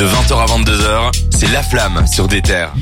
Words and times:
De 0.00 0.06
20h 0.06 0.32
à 0.32 0.46
22h, 0.46 1.12
c'est 1.28 1.52
La 1.52 1.62
Flamme 1.62 2.06
sur 2.06 2.26
des 2.26 2.40
terres. 2.40 2.72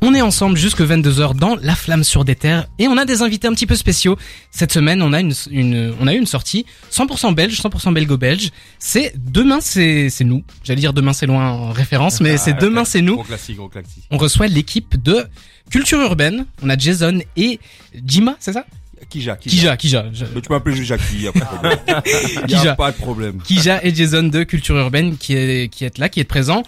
On 0.00 0.14
est 0.14 0.22
ensemble 0.22 0.56
jusque 0.56 0.80
22h 0.80 1.34
dans 1.34 1.56
La 1.60 1.74
Flamme 1.74 2.04
sur 2.04 2.24
des 2.24 2.36
terres 2.36 2.68
et 2.78 2.86
on 2.86 2.96
a 2.96 3.04
des 3.04 3.20
invités 3.22 3.48
un 3.48 3.52
petit 3.52 3.66
peu 3.66 3.74
spéciaux. 3.74 4.16
Cette 4.52 4.72
semaine, 4.72 5.02
on 5.02 5.12
a 5.12 5.18
une, 5.18 5.32
une 5.50 5.92
on 5.98 6.06
a 6.06 6.14
eu 6.14 6.18
une 6.18 6.26
sortie 6.26 6.66
100% 6.92 7.34
belge, 7.34 7.60
100% 7.60 7.92
belgo-belge. 7.92 8.50
C'est 8.78 9.12
demain 9.16 9.58
c'est 9.60 10.08
c'est 10.08 10.22
nous. 10.22 10.44
J'allais 10.62 10.78
dire 10.78 10.92
demain 10.92 11.12
c'est 11.12 11.26
loin 11.26 11.50
en 11.50 11.72
référence, 11.72 12.20
mais 12.20 12.36
c'est 12.36 12.54
demain 12.54 12.84
c'est 12.84 13.02
nous. 13.02 13.14
Gros 13.16 13.24
classique, 13.24 13.56
gros 13.56 13.68
classique. 13.68 14.04
On 14.12 14.16
reçoit 14.16 14.46
l'équipe 14.46 15.02
de 15.02 15.26
Culture 15.72 16.00
Urbaine. 16.00 16.46
On 16.62 16.70
a 16.70 16.78
Jason 16.78 17.18
et 17.36 17.58
Jima, 18.06 18.36
c'est 18.38 18.52
ça? 18.52 18.64
Kija, 19.10 19.36
Kija. 19.36 19.50
Kija, 19.50 19.76
Kija. 19.76 20.04
Je- 20.12 20.24
Mais 20.34 20.40
tu 20.40 20.48
peux 20.48 20.54
m'appeler 20.54 20.76
juste 20.76 20.88
Jackie, 20.88 21.18
y 21.22 21.28
a 21.28 21.32
pas 21.32 21.40
de 21.40 21.44
problème. 21.44 21.78
Y 22.48 22.54
a 22.54 22.58
Kija. 22.58 22.74
pas 22.74 22.90
de 22.92 22.96
problème. 22.96 23.38
Kija 23.42 23.80
et 23.84 23.94
Jason 23.94 24.24
de 24.24 24.42
Culture 24.44 24.76
Urbaine 24.76 25.16
qui 25.16 25.34
est 25.34 25.68
qui 25.72 25.84
êtes 25.84 25.98
là, 25.98 26.08
qui 26.08 26.20
êtes 26.20 26.28
présents. 26.28 26.62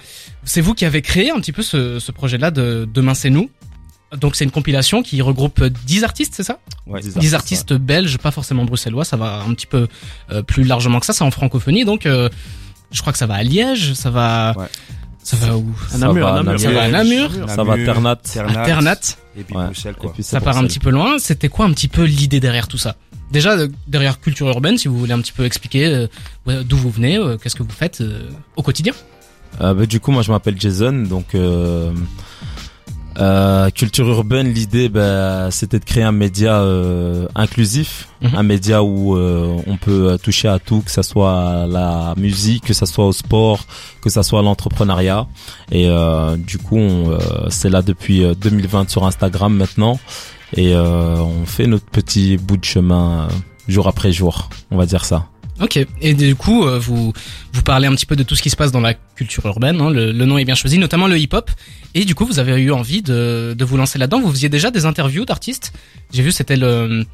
C'est 0.45 0.61
vous 0.61 0.75
qui 0.75 0.85
avez 0.85 1.03
créé 1.03 1.31
un 1.31 1.37
petit 1.41 1.53
peu 1.53 1.63
ce, 1.63 1.99
ce 1.99 2.13
projet-là 2.13 2.51
de 2.51 2.89
Demain 2.93 3.15
c'est 3.15 3.31
nous. 3.31 3.51
Donc 4.17 4.35
c'est 4.35 4.43
une 4.45 4.51
compilation 4.51 5.03
qui 5.03 5.23
regroupe 5.23 5.63
10 5.65 6.03
artistes, 6.03 6.35
c'est 6.37 6.43
ça? 6.43 6.59
Ouais, 6.87 7.01
10 7.01 7.35
artistes 7.35 7.73
belges, 7.75 8.19
pas 8.19 8.33
forcément 8.33 8.65
bruxellois, 8.65 9.05
ça 9.05 9.17
va 9.17 9.45
un 9.49 9.55
petit 9.55 9.67
peu 9.69 9.87
euh, 10.33 10.43
plus 10.43 10.65
largement 10.65 10.99
que 10.99 11.07
ça, 11.07 11.13
c'est 11.13 11.23
en 11.23 11.31
francophonie, 11.31 11.85
donc 11.85 12.07
euh, 12.07 12.29
je 12.91 13.01
crois 13.03 13.13
que 13.13 13.19
ça 13.21 13.27
va 13.29 13.35
à 13.35 13.43
Liège, 13.45 13.93
ça 13.95 14.11
va, 14.11 14.55
Ouais. 14.57 14.67
Ça 15.23 15.37
va 15.37 15.57
où 15.57 15.67
Namur, 15.99 16.27
va 16.27 16.35
à 16.35 16.43
Namur. 16.43 16.61
Ça 16.61 16.71
va 16.73 16.83
à 16.83 16.89
Namur, 16.89 17.31
Ça 17.49 17.63
va 17.65 17.77
Ternat. 17.77 18.11
à 18.13 18.65
Ternat, 18.65 18.95
Et 19.37 19.43
puis 19.45 19.57
Ouais. 19.57 19.65
Bruxelles, 19.67 19.95
quoi. 19.99 20.11
Et 20.11 20.13
puis 20.15 20.23
c'est 20.23 20.31
ça 20.31 20.41
part 20.41 20.57
un 20.59 20.65
petit 20.65 20.79
peu 20.79 20.91
loin. 20.91 21.19
C'était 21.19 21.49
quoi 21.49 21.67
un 21.67 21.73
petit 21.73 21.89
peu 21.89 22.05
l'idée 22.05 22.41
derrière 22.41 22.69
tout 22.69 22.79
ça? 22.79 22.97
Déjà 23.31 23.53
euh, 23.53 23.69
derrière 23.87 24.19
culture 24.21 24.49
urbaine, 24.49 24.77
si 24.77 24.89
vous 24.89 24.99
voulez 24.99 25.13
un 25.13 25.21
petit 25.21 25.33
peu 25.33 25.45
expliquer 25.45 25.87
euh, 26.49 26.63
d'où 26.65 26.77
vous 26.77 26.91
venez, 26.91 27.17
euh, 27.17 27.37
qu'est-ce 27.37 27.55
que 27.55 27.63
vous 27.63 27.71
faites 27.71 28.01
euh, 28.01 28.29
au 28.57 28.63
quotidien? 28.63 28.93
Euh, 29.61 29.73
bah, 29.75 29.87
du 29.87 30.01
coup, 30.01 30.11
moi, 30.11 30.23
je 30.23 30.31
m'appelle 30.33 30.57
Jason. 30.59 30.93
Donc, 31.09 31.35
euh, 33.21 33.67
euh, 33.67 33.71
culture 33.71 34.09
urbaine, 34.09 34.53
l'idée, 34.53 34.89
bah, 34.89 35.51
c'était 35.51 35.79
de 35.79 35.85
créer 35.85 36.03
un 36.03 36.13
média 36.13 36.61
euh, 36.61 37.27
inclusif, 37.35 38.09
Mhm. 38.23 38.31
un 38.35 38.43
média 38.43 38.83
où 38.83 39.17
euh, 39.17 39.57
on 39.67 39.77
peut 39.77 40.19
toucher 40.23 40.49
à 40.49 40.59
tout, 40.59 40.81
que 40.83 40.91
ça 40.91 41.03
soit 41.03 41.39
à 41.63 41.67
la 41.67 42.15
musique, 42.17 42.65
que 42.65 42.75
ça 42.75 42.87
soit 42.87 43.07
au 43.07 43.13
sport, 43.13 43.61
que 44.03 44.11
ça 44.11 44.23
soit 44.23 44.41
à 44.41 44.43
l'entrepreneuriat. 44.43 45.27
Et 45.73 45.89
euh, 45.89 46.37
du 46.37 46.59
coup, 46.59 46.77
on, 46.77 47.11
euh, 47.13 47.19
c'est 47.49 47.71
là 47.71 47.83
depuis 47.83 48.25
euh, 48.25 48.35
2020 48.35 48.91
sur 48.91 49.07
Instagram 49.07 49.55
maintenant, 49.57 49.99
et 50.57 50.75
euh, 50.75 51.17
on 51.19 51.47
fait 51.47 51.67
notre 51.67 51.87
petit 51.87 52.37
bout 52.37 52.57
de 52.57 52.65
chemin 52.65 53.29
euh, 53.31 53.35
jour 53.69 53.87
après 53.89 54.13
jour, 54.13 54.49
on 54.71 54.77
va 54.77 54.87
dire 54.87 55.05
ça. 55.05 55.27
Ok. 55.61 55.79
Et 56.01 56.15
du 56.15 56.35
coup, 56.37 56.65
euh, 56.65 56.79
vous 56.79 57.13
vous 57.53 57.63
parlez 57.63 57.87
un 57.87 57.95
petit 57.95 58.07
peu 58.07 58.17
de 58.17 58.23
tout 58.23 58.35
ce 58.35 58.43
qui 58.43 58.51
se 58.51 58.57
passe 58.57 58.73
dans 58.73 58.81
la 58.81 58.95
culture 58.95 59.45
urbaine. 59.47 59.81
hein, 59.81 59.91
le, 59.91 60.13
le 60.13 60.25
nom 60.25 60.39
est 60.39 60.45
bien 60.45 60.55
choisi, 60.55 60.79
notamment 60.79 61.07
le 61.07 61.19
hip-hop. 61.19 61.51
Et 61.95 62.05
du 62.05 62.15
coup, 62.15 62.25
vous 62.25 62.39
avez 62.39 62.61
eu 62.63 62.71
envie 62.73 63.03
de, 63.03 63.55
de 63.57 63.65
vous 63.65 63.77
lancer 63.77 63.99
là-dedans. 63.99 64.21
Vous 64.21 64.31
faisiez 64.31 64.49
déjà 64.49 64.71
des 64.71 64.87
interviews 64.87 65.25
d'artistes. 65.25 65.73
J'ai 66.13 66.23
vu, 66.23 66.33
c'était 66.33 66.57
le, 66.57 67.05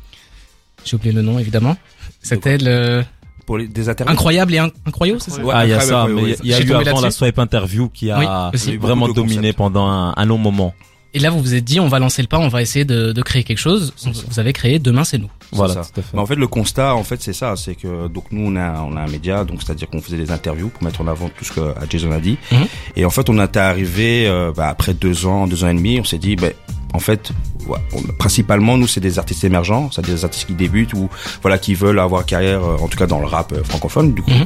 j'ai 0.84 0.96
oublié 0.96 1.12
le 1.12 1.22
nom 1.22 1.38
évidemment. 1.38 1.76
C'était 2.22 2.58
le 2.58 3.04
Pour 3.46 3.58
les, 3.58 3.68
des 3.68 3.88
interviews. 3.88 4.12
incroyable 4.12 4.54
et 4.54 4.58
in- 4.58 4.70
incroyable, 4.86 5.20
c'est 5.20 5.30
ça 5.30 5.42
Ouais, 5.42 5.52
ah, 5.56 5.64
il 5.66 5.70
y 5.70 5.74
a 5.74 5.80
ça, 5.80 6.06
mais 6.08 6.36
il 6.42 6.48
y 6.50 6.54
a 6.54 6.58
J'ai 6.60 6.64
eu 6.66 6.72
avant 6.74 7.00
la 7.00 7.10
swipe 7.10 7.38
interview 7.38 7.88
qui 7.88 8.10
a 8.10 8.50
aussi. 8.54 8.76
vraiment 8.76 9.08
dominé 9.08 9.52
pendant 9.52 9.86
un, 9.88 10.12
un 10.16 10.24
long 10.24 10.38
moment. 10.38 10.74
Et 11.16 11.18
là, 11.18 11.30
vous 11.30 11.40
vous 11.40 11.54
êtes 11.54 11.64
dit, 11.64 11.80
on 11.80 11.88
va 11.88 11.98
lancer 11.98 12.20
le 12.20 12.28
pas, 12.28 12.38
on 12.38 12.48
va 12.48 12.60
essayer 12.60 12.84
de, 12.84 13.10
de 13.12 13.22
créer 13.22 13.42
quelque 13.42 13.56
chose. 13.56 13.94
Vous 14.28 14.38
avez 14.38 14.52
créé 14.52 14.78
Demain, 14.78 15.02
c'est 15.02 15.16
nous. 15.16 15.30
Voilà, 15.50 15.72
ça. 15.72 15.80
tout 15.80 16.00
à 16.00 16.02
fait. 16.02 16.10
Mais 16.12 16.20
en 16.20 16.26
fait, 16.26 16.34
le 16.34 16.46
constat, 16.46 16.94
en 16.94 17.04
fait, 17.04 17.22
c'est 17.22 17.32
ça, 17.32 17.56
c'est 17.56 17.74
que 17.74 18.06
donc 18.08 18.24
nous, 18.32 18.52
on 18.52 18.56
a, 18.56 18.82
on 18.82 18.94
a 18.98 19.00
un 19.00 19.06
média, 19.08 19.44
donc 19.44 19.62
c'est-à-dire 19.62 19.88
qu'on 19.88 20.02
faisait 20.02 20.18
des 20.18 20.30
interviews 20.30 20.68
pour 20.68 20.82
mettre 20.82 21.00
en 21.00 21.06
avant 21.06 21.30
tout 21.30 21.44
ce 21.46 21.52
que 21.52 21.60
euh, 21.60 21.72
Jason 21.88 22.10
a 22.12 22.18
dit. 22.20 22.36
Mhm. 22.52 22.66
Et 22.96 23.04
en 23.06 23.10
fait, 23.10 23.30
on 23.30 23.42
était 23.42 23.58
arrivé 23.60 24.26
euh, 24.28 24.52
bah, 24.54 24.68
après 24.68 24.92
deux 24.92 25.24
ans, 25.24 25.46
deux 25.46 25.64
ans 25.64 25.68
et 25.70 25.74
demi, 25.74 25.98
on 25.98 26.04
s'est 26.04 26.18
dit, 26.18 26.36
ben, 26.36 26.52
en 26.92 26.98
fait, 26.98 27.30
ouais, 27.66 27.78
on- 27.94 28.02
principalement, 28.18 28.76
nous, 28.76 28.86
c'est 28.86 29.00
des 29.00 29.18
artistes 29.18 29.44
émergents, 29.44 29.88
c'est 29.92 30.04
des 30.04 30.22
artistes 30.22 30.46
qui 30.48 30.52
débutent 30.54 30.92
ou 30.92 31.08
voilà, 31.40 31.56
qui 31.56 31.74
veulent 31.74 31.98
avoir 31.98 32.26
carrière, 32.26 32.62
euh, 32.62 32.76
en 32.78 32.88
tout 32.88 32.98
cas 32.98 33.06
dans 33.06 33.20
le 33.20 33.26
rap 33.26 33.52
euh, 33.52 33.64
francophone, 33.64 34.12
du 34.12 34.20
coup. 34.20 34.30
Mhm. 34.32 34.44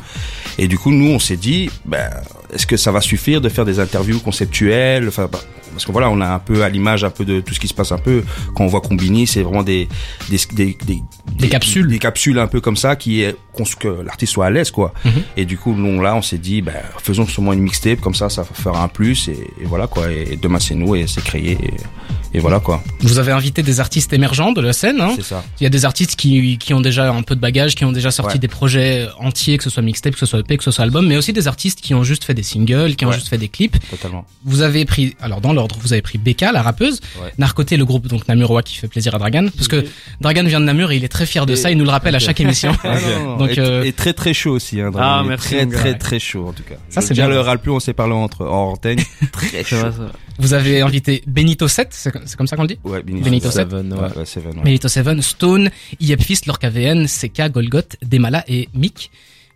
Et 0.59 0.69
du 0.69 0.79
coup, 0.79 0.93
nous, 0.93 1.11
on 1.11 1.19
s'est 1.19 1.37
dit, 1.37 1.69
ben, 1.85 2.09
est-ce 2.55 2.67
que 2.67 2.77
ça 2.77 2.93
va 2.93 3.01
suffire 3.01 3.41
de 3.41 3.49
faire 3.49 3.65
des 3.65 3.81
interviews 3.81 4.21
conceptuelles, 4.21 5.09
enfin, 5.09 5.29
bah, 5.33 5.41
parce 5.73 5.85
que 5.85 5.93
voilà, 5.93 6.11
on 6.11 6.21
a 6.21 6.29
un 6.29 6.39
peu 6.39 6.63
à 6.63 6.69
l'image 6.69 7.05
un 7.05 7.11
peu 7.11 7.25
de 7.25 7.41
tout 7.41 7.55
ce 7.55 7.61
qui 7.61 7.69
se 7.69 7.75
passe 7.75 7.93
un 7.93 7.99
peu 7.99 8.23
quand 8.55 8.65
on 8.65 8.69
voit 8.69 8.81
Combini, 8.81 9.27
c'est 9.27 9.43
vraiment 9.43 9.63
des 9.63 9.89
des, 10.29 10.39
des, 10.53 10.77
des, 10.87 11.03
Des 11.39 11.49
capsules. 11.49 11.89
des 11.89 11.99
capsules 11.99 12.39
un 12.39 12.47
peu 12.47 12.61
comme 12.61 12.77
ça 12.77 12.97
qui 12.97 13.23
est 13.23 13.37
que 13.79 13.89
l'artiste 14.03 14.33
soit 14.33 14.47
à 14.47 14.51
l'aise 14.51 14.71
quoi. 14.71 14.95
Mhm. 15.05 15.13
Et 15.37 15.45
du 15.45 15.59
coup, 15.59 15.75
nous 15.77 16.01
là, 16.01 16.15
on 16.17 16.23
s'est 16.23 16.39
dit, 16.39 16.63
ben, 16.63 16.73
faisons 17.03 17.27
sûrement 17.27 17.53
une 17.53 17.61
mixtape 17.61 18.01
comme 18.01 18.15
ça, 18.15 18.31
ça 18.31 18.43
fera 18.43 18.83
un 18.83 18.89
plus 18.89 19.29
et, 19.29 19.33
et 19.61 19.65
voilà 19.67 19.87
quoi. 19.87 20.11
Et 20.11 20.39
demain 20.41 20.59
c'est 20.59 20.75
nous 20.75 20.97
et 20.97 21.07
c'est 21.07 21.23
créé 21.23 21.59
et, 22.33 22.39
et 22.39 22.41
voilà 22.41 22.59
quoi. 22.59 22.83
Vous 23.01 23.19
avez 23.19 23.33
invité 23.33 23.63
des 23.63 23.81
artistes 23.81 24.15
émergents 24.15 24.53
de 24.53 24.63
la 24.63 24.73
scène. 24.73 25.01
Hein. 25.03 25.13
C'est 25.17 25.25
ça. 25.25 25.45
Il 25.61 25.65
y 25.65 25.67
a 25.67 25.69
des 25.71 25.85
artistes 25.85 26.17
qui, 26.17 26.57
qui 26.57 26.73
ont 26.73 26.81
déjà 26.81 27.13
un 27.13 27.23
peu 27.23 27.35
de 27.37 27.41
bagage, 27.41 27.75
qui 27.75 27.85
ont 27.85 27.93
déjà 27.93 28.11
sorti 28.11 28.35
Ouais. 28.37 28.39
des 28.39 28.49
projets 28.49 29.09
entiers, 29.19 29.59
que 29.59 29.65
ce 29.65 29.69
soit 29.71 29.83
mixtape, 29.83 30.15
que 30.15 30.19
ce 30.21 30.27
soit 30.27 30.39
EP, 30.39 30.57
que 30.57 30.65
ce 30.65 30.71
soit 30.71 30.85
album, 30.85 31.07
mais 31.07 31.17
aussi 31.19 31.33
des 31.35 31.47
artistes 31.49 31.81
qui 31.83 31.93
ont 31.95 32.03
juste 32.05 32.25
fait 32.25 32.33
des 32.35 32.43
singles, 32.45 32.95
qui 32.97 33.05
ont 33.05 33.13
juste 33.13 33.29
fait 33.29 33.39
des 33.39 33.49
clips. 33.49 33.77
Totalement. 33.91 34.25
Vous 34.45 34.63
avez 34.63 34.85
pris, 34.87 35.17
alors 35.21 35.41
dans 35.43 35.53
l'ordre, 35.61 35.77
vous 35.81 35.93
avez 35.93 36.03
pris 36.03 36.19
Becca, 36.19 36.53
la 36.53 36.63
rappeuse, 36.63 37.01
Ouais. 37.23 37.33
Narcoté, 37.39 37.77
le 37.77 37.85
groupe 37.85 38.07
donc 38.09 38.27
Namurois 38.29 38.63
qui 38.63 38.75
fait 38.77 38.89
plaisir 38.89 39.15
à 39.15 39.19
Dragan, 39.19 39.47
parce 39.55 39.69
que 39.69 39.85
Dragan 40.21 40.45
vient 40.45 40.61
de 40.61 40.65
Namur 40.65 40.91
et 40.93 40.97
il 40.97 41.05
est 41.05 41.09
très 41.09 41.27
fier 41.27 41.47
de 41.47 41.53
Et- 41.53 41.57
ça, 41.57 41.71
il 41.71 41.79
nous 41.79 41.85
le 41.85 41.91
rappelle 41.91 42.15
à 42.15 42.19
Ok. 42.19 42.25
chaque 42.25 42.41
émission. 42.41 42.73
Donc, 43.39 43.51
et, 43.57 43.61
euh, 43.61 43.83
et 43.85 43.93
très 43.93 44.13
très 44.13 44.35
chaud 44.35 44.53
aussi. 44.53 44.81
Hein, 44.81 44.91
Ah, 44.99 45.23
merci, 45.27 45.49
Très 45.55 45.67
gars. 45.67 45.79
très 45.79 45.95
très 45.99 46.19
chaud 46.19 46.49
en 46.49 46.53
tout 46.53 46.63
cas. 46.63 46.75
Ça, 46.89 47.01
c'est 47.01 47.15
bien. 47.15 47.29
le 47.29 47.41
râle 47.41 47.59
plus, 47.61 47.71
on 47.71 47.81
s'est 47.81 47.93
parlé 47.95 48.13
entre 48.15 48.45
en 48.47 48.73
antenne. 48.73 48.99
très 49.33 49.63
chaud. 49.65 49.77
vrai. 49.77 50.09
Vous 50.39 50.55
avez 50.55 50.81
invité 50.81 51.23
Benito 51.27 51.69
7, 51.69 51.89
c'est 51.93 52.11
comme 52.37 52.47
ça 52.47 52.57
qu'on 52.57 52.63
le 52.63 52.69
dit 52.69 52.79
Ouais, 52.85 53.03
Benito, 53.03 53.25
Benito 53.27 53.51
Seven. 53.51 53.91
Seven, 53.91 53.93
ouais. 53.93 54.09
Ouais, 54.11 54.17
ouais, 54.19 54.25
Seven, 54.25 54.57
ouais. 54.57 54.63
Benito 54.65 54.89
7, 54.89 55.21
Stone, 55.23 55.71
Yep 56.01 56.23
Fist, 56.23 56.47
Lorca 56.47 56.71
VN, 56.71 57.07
CK, 57.07 57.51
Golgoth, 57.53 57.97
Demala 58.03 58.43
et 58.49 58.69
Mick. 58.75 59.11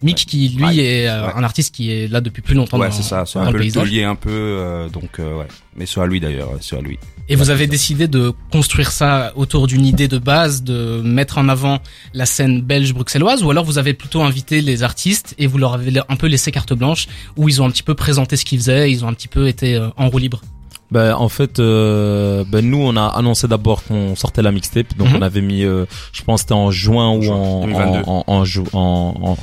Mick 0.05 0.27
qui 0.27 0.51
lui 0.51 0.65
Ouais. 0.65 0.77
est 0.77 1.09
euh, 1.09 1.27
Ouais. 1.27 1.33
un 1.35 1.43
artiste 1.43 1.75
qui 1.75 1.91
est 1.91 2.07
là 2.09 2.21
depuis 2.21 2.43
plus 2.43 2.55
longtemps 2.55 2.79
Ouais, 2.79 2.91
c'est 2.93 3.03
ça, 3.03 3.25
c'est 3.27 3.39
un 3.41 3.47
peu 3.47 3.53
le 3.55 3.59
paysage. 3.61 3.83
taulier 3.83 4.05
un 4.05 4.15
peu, 4.15 4.31
euh, 4.31 4.89
donc 4.89 5.19
euh, 5.19 5.39
ouais. 5.39 5.49
Mais 5.77 5.87
c'est 5.87 6.01
à 6.01 6.07
lui 6.07 6.21
d'ailleurs, 6.21 6.51
ouais, 6.53 6.59
c'est 6.61 6.77
à 6.77 6.81
lui. 6.81 6.99
Et 7.29 7.37
vous 7.37 7.49
avez 7.51 7.67
décidé 7.67 8.07
de 8.07 8.33
construire 8.53 8.93
ça 8.93 9.33
autour 9.35 9.67
d'une 9.67 9.87
idée 9.87 10.07
de 10.09 10.19
base, 10.19 10.63
de 10.63 11.01
mettre 11.03 11.39
en 11.39 11.49
avant 11.49 11.81
la 12.13 12.27
scène 12.27 12.61
belge 12.61 12.93
bruxelloise, 12.93 13.43
ou 13.43 13.51
alors 13.51 13.65
vous 13.65 13.79
avez 13.79 13.95
plutôt 13.95 14.23
invité 14.23 14.61
les 14.61 14.83
artistes 14.83 15.35
et 15.39 15.47
vous 15.47 15.57
leur 15.57 15.73
avez 15.75 15.91
un 16.09 16.17
peu 16.17 16.27
laissé 16.27 16.53
carte 16.53 16.75
blanche, 16.75 17.07
où 17.37 17.49
ils 17.49 17.63
ont 17.63 17.67
un 17.67 17.71
petit 17.71 17.83
peu 17.83 17.95
présenté 17.95 18.37
ce 18.37 18.45
qu'ils 18.45 18.59
faisaient, 18.59 18.93
ils 18.93 19.05
ont 19.05 19.09
un 19.09 19.15
petit 19.15 19.29
peu 19.29 19.49
été 19.49 19.75
euh, 19.75 19.89
en 19.97 20.11
roue 20.11 20.19
libre? 20.19 20.43
Ben, 20.91 21.15
en 21.15 21.29
fait, 21.29 21.59
euh, 21.59 22.45
ben, 22.47 22.65
nous, 22.65 22.79
on 22.81 22.95
a 22.97 23.07
annoncé 23.07 23.49
d'abord 23.49 23.83
qu'on 23.85 24.15
sortait 24.15 24.43
la 24.43 24.53
mixtape. 24.53 24.97
Donc, 24.97 25.09
Mhm. 25.09 25.17
on 25.17 25.23
avait 25.23 25.41
mis, 25.41 25.65
euh, 25.65 25.87
je 26.13 26.23
pense, 26.23 26.43
c'était 26.43 26.53
en 26.55 26.71
juin 26.71 27.11
ou 27.11 27.27
en, 27.33 27.63
2022. 27.67 28.03
en, 28.07 28.25
en, 28.27 28.45
ju- 28.45 28.63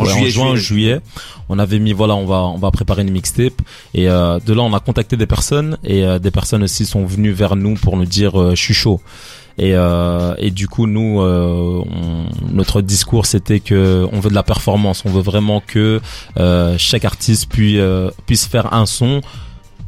juillet, 0.06 0.30
juin, 0.30 0.56
juillet. 0.56 0.56
juillet. 0.56 1.00
On 1.50 1.60
avait 1.60 1.80
mis, 1.80 1.92
voilà, 1.92 2.16
on 2.16 2.26
va, 2.26 2.44
on 2.44 2.58
va 2.58 2.72
préparer 2.72 3.02
une 3.02 3.12
mixtape. 3.12 3.62
Et 3.94 4.08
euh, 4.08 4.40
de 4.46 4.54
là, 4.54 4.62
on 4.62 4.74
a 4.74 4.80
contacté 4.80 5.18
des 5.18 5.26
personnes 5.26 5.78
et 5.84 6.06
euh, 6.06 6.20
des 6.20 6.32
personnes 6.32 6.64
aussi 6.64 6.86
sont 6.86 7.06
venues 7.06 7.34
vers 7.34 7.56
nous 7.58 7.74
pour 7.74 7.98
nous 7.98 8.06
dire, 8.06 8.40
euh, 8.40 8.52
je 8.56 8.62
suis 8.62 8.74
chaud. 8.74 9.02
Et, 9.58 9.74
euh, 9.76 10.34
et 10.38 10.50
du 10.52 10.70
coup, 10.70 10.88
nous, 10.88 11.20
euh, 11.22 11.82
on- 11.84 12.54
notre 12.56 12.82
discours, 12.82 13.26
c'était 13.26 13.60
que 13.60 14.08
on 14.14 14.20
veut 14.22 14.30
de 14.30 14.36
la 14.36 14.44
performance. 14.44 15.04
On 15.06 15.10
veut 15.10 15.22
vraiment 15.22 15.62
que 15.66 16.00
euh, 16.40 16.76
chaque 16.78 17.04
artiste 17.04 17.48
puis, 17.50 17.78
euh, 17.80 18.10
puisse 18.26 18.46
faire 18.48 18.74
un 18.74 18.86
son 18.86 19.20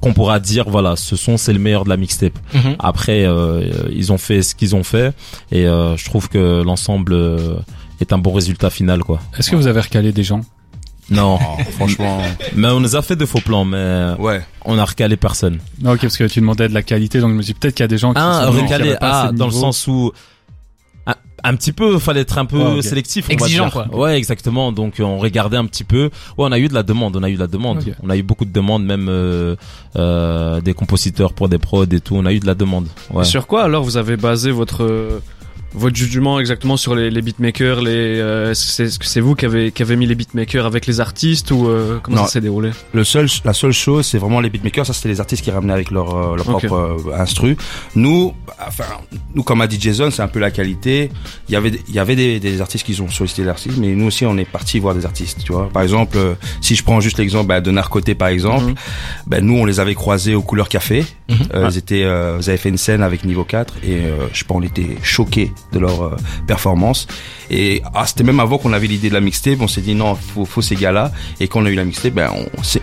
qu'on 0.04 0.14
pourra 0.14 0.40
dire, 0.40 0.66
voilà, 0.70 0.96
ce 0.96 1.16
son, 1.16 1.38
c'est 1.38 1.54
le 1.54 1.60
meilleur 1.60 1.86
de 1.86 1.90
la 1.90 1.98
mixtape. 1.98 2.38
Mhm. 2.54 2.76
Après, 2.80 3.26
euh, 3.26 3.64
ils 3.92 4.12
ont 4.12 4.18
fait 4.18 4.42
ce 4.42 4.54
qu'ils 4.54 4.76
ont 4.76 4.84
fait 4.84 5.14
et 5.52 5.66
euh, 5.66 5.96
je 5.98 6.06
trouve 6.06 6.28
que 6.30 6.62
l'ensemble 6.62 7.14
euh, 7.14 7.56
est 8.02 8.12
un 8.14 8.18
bon 8.18 8.34
résultat 8.34 8.70
final, 8.70 9.04
quoi. 9.04 9.20
Est-ce 9.38 9.50
que 9.50 9.56
vous 9.56 9.68
avez 9.68 9.80
recalé 9.80 10.12
des 10.12 10.24
gens? 10.24 10.42
Non, 11.10 11.38
Oh, 11.42 11.62
franchement, 11.72 12.20
mais 12.56 12.68
on 12.70 12.80
nous 12.80 12.96
a 12.96 13.02
fait 13.02 13.16
de 13.16 13.26
faux 13.26 13.40
plans, 13.42 13.66
mais 13.66 14.14
ouais. 14.20 14.42
on 14.66 14.78
a 14.78 14.86
recalé 14.86 15.16
personne. 15.18 15.60
Non, 15.82 15.94
ok, 15.94 16.02
parce 16.02 16.18
que 16.18 16.26
tu 16.26 16.40
demandais 16.40 16.68
de 16.70 16.74
la 16.74 16.82
qualité, 16.82 17.20
donc 17.20 17.32
je 17.32 17.36
me 17.36 17.44
dis 17.44 17.54
peut-être 17.54 17.76
qu'il 17.76 17.84
y 17.84 17.86
a 17.86 17.88
des 17.90 17.98
gens 17.98 18.14
qui 18.14 18.20
Ah, 18.22 18.44
sont 18.48 18.54
qui 18.54 18.62
recalé, 18.64 18.90
avaient 18.90 18.98
pas 19.00 19.10
ah, 19.12 19.24
assez 19.24 19.34
de 19.34 19.38
dans 19.38 19.46
le 19.48 19.52
sens 19.52 19.88
où 19.88 20.12
un, 21.06 21.16
un 21.44 21.56
petit 21.56 21.72
peu, 21.74 22.00
fallait 22.00 22.22
être 22.22 22.38
un 22.38 22.46
peu 22.46 22.82
sélectif, 22.82 23.26
on 23.30 23.34
Exigeant, 23.34 23.66
va 23.66 23.84
dire. 23.84 23.90
quoi. 23.92 24.00
Ouais, 24.00 24.18
exactement. 24.18 24.72
Donc 24.72 24.96
on 25.00 25.18
regardait 25.18 25.58
un 25.58 25.66
petit 25.66 25.84
peu. 25.84 26.04
Ouais, 26.38 26.46
on 26.48 26.52
a 26.52 26.60
eu 26.60 26.68
de 26.68 26.74
la 26.74 26.84
demande, 26.84 27.16
on 27.18 27.24
a 27.24 27.30
eu 27.30 27.36
de 27.36 27.40
la 27.40 27.48
demande. 27.48 27.84
On 28.02 28.10
a 28.10 28.16
eu 28.18 28.24
beaucoup 28.24 28.46
de 28.46 28.52
demandes, 28.54 28.86
même 28.86 29.08
euh, 29.10 29.56
euh, 29.98 30.62
des 30.62 30.74
compositeurs 30.74 31.34
pour 31.34 31.50
des 31.50 31.58
prods 31.58 31.84
et 31.86 32.00
tout. 32.00 32.16
On 32.16 32.26
a 32.26 32.32
eu 32.34 32.40
de 32.40 32.46
la 32.48 32.56
demande. 32.56 32.88
Ouais. 33.12 33.24
Et 33.24 33.26
Sur 33.26 33.48
quoi 33.48 33.64
alors 33.64 33.84
vous 33.84 33.98
avez 33.98 34.16
basé 34.18 34.52
votre 34.52 35.22
votre 35.76 35.96
jugement 35.96 36.40
exactement 36.40 36.78
sur 36.78 36.96
les, 36.96 37.10
les 37.10 37.22
beatmakers, 37.22 37.82
les 37.82 38.20
euh, 38.20 38.52
est-ce 38.52 38.66
que 38.66 38.72
c'est 38.72 38.84
est-ce 38.86 39.00
que 39.00 39.06
c'est 39.06 39.20
vous 39.22 39.36
qui 39.36 39.46
avez 39.46 39.72
qui 39.72 39.82
avez 39.82 39.96
mis 39.96 40.06
les 40.06 40.16
beatmakers 40.16 40.66
avec 40.66 40.86
les 40.86 41.00
artistes 41.00 41.52
ou 41.52 41.68
euh, 41.68 42.00
comment 42.02 42.18
Non. 42.18 42.24
ça 42.26 42.34
s'est 42.34 42.42
déroulé? 42.42 42.72
Le 42.94 43.04
seul, 43.04 43.28
la 43.46 43.54
seule 43.54 43.72
chose, 43.72 44.06
c'est 44.06 44.18
vraiment 44.18 44.40
les 44.42 44.50
beatmakers. 44.50 44.86
Ça, 44.86 44.94
c'était 44.94 45.10
les 45.10 45.20
artistes 45.20 45.44
qui 45.44 45.52
ramenaient 45.52 45.74
avec 45.74 45.92
leur, 45.92 46.16
euh, 46.16 46.36
leur 46.38 46.48
Ok. 46.50 46.66
propre 46.68 46.76
euh, 47.10 47.20
instru. 47.20 47.58
Nous, 47.96 48.34
enfin, 48.66 48.84
nous, 49.36 49.44
comme 49.44 49.62
a 49.62 49.68
dit 49.68 49.78
Jason, 49.80 50.12
c'est 50.12 50.22
un 50.22 50.28
peu 50.28 50.40
la 50.40 50.52
qualité. 50.52 51.10
Il 51.50 51.54
y 51.54 51.56
avait, 51.56 51.72
il 51.88 51.94
y 51.96 52.00
avait 52.00 52.16
des, 52.16 52.40
des 52.40 52.62
artistes 52.62 52.86
qui 52.86 53.00
ont 53.02 53.10
sollicité 53.10 53.44
l'artiste, 53.44 53.78
mais 53.78 53.94
nous 53.96 54.06
aussi, 54.08 54.26
on 54.26 54.38
est 54.38 54.46
parti 54.50 54.80
voir 54.80 54.96
des 54.96 55.06
artistes, 55.06 55.44
tu 55.44 55.52
vois. 55.54 55.70
Par 55.70 55.82
exemple, 55.84 56.18
euh, 56.18 56.34
si 56.62 56.76
je 56.76 56.84
prends 56.84 57.00
juste 57.00 57.18
l'exemple 57.18 57.48
bah, 57.48 57.62
de 57.62 57.72
Narcoté, 57.72 58.16
par 58.16 58.28
exemple, 58.30 58.66
Mhm. 58.66 58.76
ben 59.28 59.46
nous, 59.46 59.56
on 59.58 59.66
les 59.66 59.80
avait 59.80 59.96
croisés 59.96 60.36
aux 60.36 60.42
couleurs 60.42 60.70
café. 60.70 61.06
Mhm. 61.30 61.36
Euh, 61.56 61.68
Ils 61.72 61.78
étaient, 61.78 62.04
euh, 62.04 62.38
ils 62.42 62.50
avaient 62.50 62.58
fait 62.58 62.70
une 62.70 62.78
scène 62.78 63.02
avec 63.02 63.24
Niveau 63.26 63.44
4 63.44 63.76
et 63.84 63.96
euh, 63.96 64.28
je 64.34 64.44
pense 64.44 64.58
on 64.58 64.62
était 64.62 64.98
choqués 65.02 65.52
de 65.72 65.80
leur 65.80 66.02
euh, 66.04 66.16
performance. 66.48 67.08
Et 67.50 67.82
ah, 67.94 68.06
c'était 68.06 68.24
même 68.24 68.40
avant 68.40 68.58
qu'on 68.58 68.74
avait 68.74 68.88
l'idée 68.88 69.10
de 69.10 69.14
la 69.14 69.22
mixtape, 69.22 69.60
on 69.62 69.68
s'est 69.68 69.82
dit 69.82 69.96
non, 69.96 70.16
faut, 70.16 70.46
faut 70.46 70.62
ces 70.62 70.76
gars-là. 70.76 71.12
Et 71.40 71.48
quand 71.48 71.62
on 71.62 71.66
a 71.66 71.70
eu 71.70 71.76
la 71.76 71.86
mixtape, 71.86 72.14
ben 72.14 72.30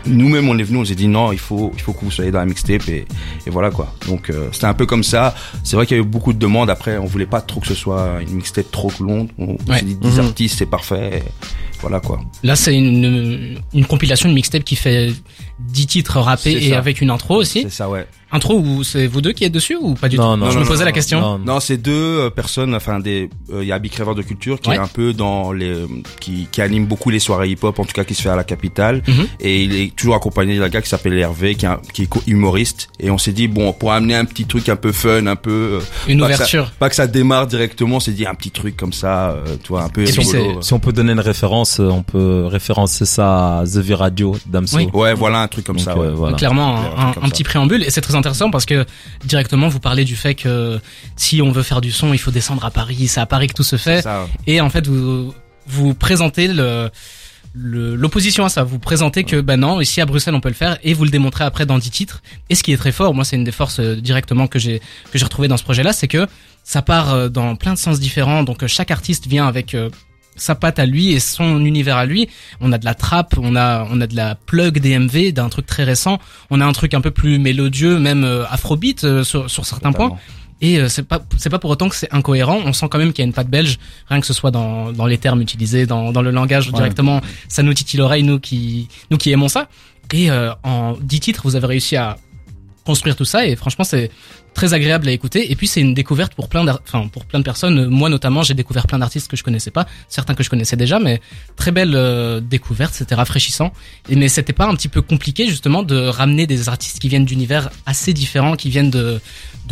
nous-mêmes 0.06 0.48
on 0.48 0.58
est 0.58 0.62
venus, 0.62 0.80
on 0.80 0.84
s'est 0.84 0.94
dit 0.94 1.08
non, 1.08 1.32
il 1.32 1.38
faut, 1.38 1.72
il 1.74 1.80
faut 1.80 1.92
que 1.92 2.04
vous 2.04 2.10
soyez 2.10 2.30
dans 2.30 2.38
la 2.40 2.46
mixtape 2.46 2.88
et, 2.88 3.04
et 3.46 3.50
voilà 3.50 3.70
quoi. 3.70 3.94
Donc 4.08 4.30
euh, 4.30 4.48
c'était 4.52 4.66
un 4.66 4.74
peu 4.74 4.86
comme 4.86 5.02
ça. 5.04 5.34
C'est 5.64 5.76
vrai 5.76 5.86
qu'il 5.86 5.96
y 5.96 6.00
a 6.00 6.02
eu 6.02 6.06
beaucoup 6.06 6.32
de 6.32 6.38
demandes. 6.38 6.70
Après, 6.70 6.98
on 6.98 7.06
voulait 7.06 7.26
pas 7.26 7.40
trop 7.40 7.60
que 7.60 7.66
ce 7.66 7.74
soit 7.74 8.20
une 8.22 8.34
mixtape 8.36 8.70
trop 8.70 8.92
longue. 9.00 9.28
On, 9.38 9.56
on 9.66 9.70
Ouais. 9.70 9.78
s'est 9.78 9.84
dit 9.84 9.94
10 9.96 10.18
Mhm. 10.18 10.26
artistes, 10.26 10.58
c'est 10.58 10.66
parfait. 10.66 11.22
Voilà 11.80 12.00
quoi. 12.00 12.20
Là, 12.42 12.56
c'est 12.56 12.74
une, 12.76 13.58
une 13.72 13.86
compilation, 13.86 14.28
une 14.28 14.34
mixtape 14.34 14.64
qui 14.64 14.76
fait 14.76 15.12
10 15.60 15.86
titres 15.86 16.18
rappés 16.20 16.52
et 16.52 16.70
ça. 16.70 16.78
avec 16.78 17.00
une 17.00 17.08
intro 17.10 17.36
aussi. 17.36 17.62
C'est 17.62 17.70
ça, 17.70 17.88
ouais. 17.88 18.06
Intro 18.32 18.58
où 18.58 18.84
c'est 18.84 19.06
vous 19.06 19.20
deux 19.20 19.32
qui 19.32 19.44
êtes 19.44 19.52
dessus 19.52 19.76
ou 19.80 19.94
pas 19.94 20.08
du 20.08 20.16
Non, 20.16 20.34
tout 20.34 20.40
non, 20.40 20.46
Je 20.50 20.54
non, 20.54 20.60
me 20.60 20.64
non, 20.64 20.70
posais 20.70 20.84
la 20.84 20.92
question. 20.92 21.20
Non, 21.20 21.38
non. 21.38 21.54
Non, 21.54 21.60
c'est 21.60 21.76
deux 21.76 21.92
euh, 21.92 22.30
personnes, 22.30 22.74
enfin 22.74 23.00
des, 23.00 23.28
euh, 23.52 23.62
il 23.62 23.68
y 23.68 23.72
a 23.72 23.78
Big 23.78 23.90
Crèveur 23.92 24.14
de 24.14 24.22
culture 24.22 24.60
qui 24.60 24.70
Ouais. 24.70 24.76
est 24.76 24.78
un 24.78 24.86
peu 24.86 25.12
dans 25.12 25.52
les, 25.52 25.74
qui, 26.20 26.46
qui 26.52 26.60
anime 26.62 26.86
beaucoup 26.86 27.10
les 27.10 27.18
soirées 27.18 27.48
hip-hop, 27.50 27.78
en 27.78 27.84
tout 27.84 27.92
cas 27.92 28.04
qui 28.04 28.14
se 28.14 28.22
fait 28.22 28.28
à 28.28 28.36
la 28.36 28.44
capitale, 28.44 29.02
Mhm. 29.08 29.26
et 29.40 29.62
il 29.64 29.74
est 29.74 29.94
toujours 29.96 30.14
accompagné 30.14 30.58
d'un 30.58 30.68
gars 30.68 30.80
qui 30.82 30.88
s'appelle 30.88 31.18
Hervé, 31.18 31.54
qui 31.56 31.64
est, 31.66 31.68
un- 31.68 31.80
qui 31.92 32.02
est 32.02 32.08
humoriste, 32.28 32.88
et 33.00 33.10
on 33.10 33.18
s'est 33.18 33.32
dit 33.32 33.48
bon, 33.48 33.72
pour 33.72 33.92
amener 33.92 34.14
un 34.14 34.24
petit 34.24 34.44
truc 34.44 34.68
un 34.68 34.76
peu 34.76 34.92
fun, 34.92 35.26
un 35.26 35.36
peu, 35.36 35.50
euh, 35.50 35.80
Une 36.08 36.20
pas 36.20 36.26
que 36.28 36.32
ça- 36.32 36.36
ouverture. 36.38 36.70
pas 36.78 36.88
que 36.88 36.94
ça 36.94 37.06
démarre 37.08 37.46
directement, 37.48 37.96
on 37.96 38.00
s'est 38.00 38.12
dit 38.12 38.26
un 38.26 38.34
petit 38.34 38.50
truc 38.52 38.76
comme 38.76 38.92
ça, 38.92 39.30
euh, 39.30 39.56
tu 39.62 39.68
vois, 39.70 39.82
un 39.82 39.88
peu 39.88 40.02
Et 40.02 40.10
rigolo. 40.10 40.62
Si 40.62 40.72
on 40.72 40.78
peut 40.78 40.92
donner 40.92 41.12
une 41.12 41.20
référence, 41.20 41.80
euh, 41.80 41.88
on 41.88 42.02
peut 42.02 42.46
référencer 42.46 43.06
ça 43.06 43.58
à 43.60 43.64
The 43.64 43.76
V 43.78 43.94
Radio 43.94 44.36
d'Amso. 44.46 44.76
Oui. 44.76 44.88
Ouais, 44.92 45.14
voilà 45.14 45.40
un 45.40 45.48
truc 45.48 45.64
comme 45.66 45.76
Donc, 45.76 45.84
ça. 45.84 45.92
euh, 45.92 46.10
ouais. 46.10 46.14
voilà. 46.14 46.36
Clairement, 46.36 46.76
un, 46.76 46.80
un 46.80 47.06
un- 47.08 47.14
un 47.22 47.28
petit 47.28 47.42
préambule 47.44 47.82
et 47.82 47.90
c'est 47.90 48.00
très 48.00 48.14
intéressant 48.20 48.50
parce 48.50 48.66
que 48.66 48.86
directement 49.24 49.68
vous 49.68 49.80
parlez 49.80 50.04
du 50.04 50.16
fait 50.16 50.34
que 50.34 50.78
si 51.16 51.42
on 51.42 51.50
veut 51.50 51.62
faire 51.62 51.80
du 51.80 51.90
son, 51.90 52.12
il 52.12 52.18
faut 52.18 52.30
descendre 52.30 52.64
à 52.64 52.70
Paris. 52.70 53.08
C'est 53.08 53.20
à 53.20 53.26
Paris 53.26 53.48
que 53.48 53.54
tout 53.54 53.64
se 53.64 53.76
fait. 53.76 54.02
Ça, 54.02 54.28
Et 54.46 54.60
en 54.60 54.70
fait, 54.70 54.86
vous 54.86 55.34
vous 55.66 55.94
présentez 55.94 56.48
le 56.48 56.90
l'opposition 57.54 58.44
à 58.44 58.48
ça. 58.48 58.62
Vous 58.62 58.78
présentez 58.78 59.24
que 59.24 59.40
ben 59.40 59.58
non, 59.58 59.80
ici 59.80 60.00
à 60.00 60.06
Bruxelles 60.06 60.34
on 60.34 60.40
peut 60.40 60.48
le 60.48 60.54
faire 60.54 60.78
et 60.82 60.94
vous 60.94 61.04
le 61.04 61.10
démontrez 61.10 61.44
après 61.44 61.66
dans 61.66 61.78
10 61.78 61.90
titres. 61.90 62.22
Et 62.48 62.54
ce 62.54 62.62
qui 62.62 62.72
est 62.72 62.76
très 62.76 62.92
fort, 62.92 63.14
moi 63.14 63.24
c'est 63.24 63.36
une 63.36 63.44
des 63.44 63.52
forces 63.52 63.80
euh, 63.80 63.96
directement 63.96 64.46
que 64.46 64.58
j'ai 64.58 64.80
que 65.10 65.18
j'ai 65.18 65.24
retrouvé 65.24 65.48
dans 65.48 65.56
ce 65.56 65.64
projet-là, 65.64 65.92
c'est 65.92 66.08
que 66.08 66.26
ça 66.62 66.82
part 66.82 67.12
euh, 67.12 67.28
dans 67.28 67.56
plein 67.56 67.72
de 67.72 67.78
sens 67.78 67.98
différents. 67.98 68.42
Donc 68.44 68.62
euh, 68.62 68.68
chaque 68.68 68.90
artiste 68.90 69.26
vient 69.26 69.46
avec 69.46 69.76
sa 70.42 70.54
patte 70.54 70.78
à 70.78 70.86
lui 70.86 71.12
et 71.12 71.20
son 71.20 71.64
univers 71.64 71.96
à 71.96 72.06
lui. 72.06 72.28
On 72.60 72.72
a 72.72 72.78
de 72.78 72.84
la 72.84 72.94
trap, 72.94 73.34
on 73.38 73.56
a 73.56 73.86
on 73.90 74.00
a 74.00 74.06
de 74.06 74.16
la 74.16 74.34
plug 74.34 74.78
DMV, 74.80 75.32
d'un 75.32 75.48
truc 75.48 75.66
très 75.66 75.84
récent. 75.84 76.18
On 76.50 76.60
a 76.60 76.66
un 76.66 76.72
truc 76.72 76.94
un 76.94 77.00
peu 77.00 77.10
plus 77.10 77.38
mélodieux, 77.38 77.98
même 77.98 78.24
euh, 78.24 78.44
afrobeat 78.48 79.04
euh, 79.04 79.24
sur, 79.24 79.50
sur 79.50 79.64
certains 79.66 79.92
points. 79.92 80.16
Et 80.62 80.78
euh, 80.78 80.88
c'est 80.88 81.04
pas 81.04 81.20
c'est 81.38 81.48
pas 81.50 81.58
pour 81.58 81.70
autant 81.70 81.88
que 81.88 81.96
c'est 81.96 82.12
incohérent. 82.12 82.58
On 82.64 82.72
sent 82.72 82.86
quand 82.90 82.98
même 82.98 83.12
qu'il 83.12 83.22
y 83.22 83.24
a 83.24 83.26
une 83.26 83.32
patte 83.32 83.48
belge, 83.48 83.78
rien 84.08 84.20
que 84.20 84.26
ce 84.26 84.34
soit 84.34 84.50
dans 84.50 84.92
dans 84.92 85.06
les 85.06 85.16
termes 85.18 85.40
utilisés, 85.40 85.86
dans 85.86 86.12
dans 86.12 86.20
le 86.22 86.30
langage 86.30 86.66
Ouais. 86.66 86.72
directement. 86.74 87.20
Ça 87.48 87.62
nous 87.62 87.72
titille 87.72 87.98
l'oreille 87.98 88.22
nous 88.24 88.38
qui 88.38 88.88
nous 89.10 89.16
qui 89.16 89.30
aimons 89.30 89.48
ça. 89.48 89.68
Et 90.12 90.30
euh, 90.30 90.50
en 90.64 90.96
10 91.00 91.20
titres, 91.20 91.42
vous 91.44 91.54
avez 91.56 91.66
réussi 91.68 91.96
à 91.96 92.16
construire 92.90 93.14
tout 93.14 93.24
ça 93.24 93.46
et 93.46 93.54
franchement 93.54 93.84
c'est 93.84 94.10
très 94.52 94.74
agréable 94.74 95.06
à 95.06 95.12
écouter. 95.12 95.52
Et 95.52 95.54
puis 95.54 95.68
c'est 95.68 95.80
une 95.80 95.94
découverte 95.94 96.34
pour 96.34 96.48
plein 96.48 96.66
enfin 96.66 97.06
pour 97.06 97.24
plein 97.24 97.38
de 97.38 97.44
personnes. 97.44 97.86
Moi 97.86 98.08
notamment 98.08 98.42
j'ai 98.42 98.54
découvert 98.54 98.88
plein 98.88 98.98
d'artistes 98.98 99.28
que 99.30 99.36
je 99.36 99.44
connaissais 99.44 99.70
pas 99.70 99.86
certains 100.08 100.34
que 100.34 100.42
je 100.42 100.50
connaissais 100.50 100.76
déjà 100.76 100.98
mais 100.98 101.20
très 101.54 101.70
belle 101.70 101.94
euh, 101.94 102.40
découverte 102.40 102.92
c'était 102.92 103.14
rafraîchissant. 103.14 103.72
Et 104.08 104.16
mais 104.16 104.28
c'était 104.28 104.52
pas 104.52 104.66
un 104.66 104.74
petit 104.74 104.88
peu 104.88 105.02
compliqué 105.02 105.46
justement 105.46 105.84
de 105.84 105.98
ramener 106.08 106.48
des 106.48 106.68
artistes 106.68 106.98
qui 106.98 107.08
viennent 107.08 107.24
d'univers 107.24 107.70
assez 107.86 108.12
différents 108.12 108.56
qui 108.56 108.70
viennent 108.70 108.90
de 108.90 109.20